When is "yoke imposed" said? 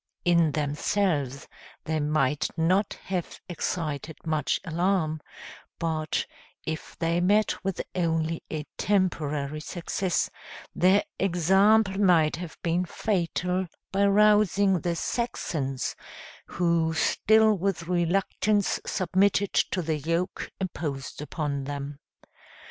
19.99-21.21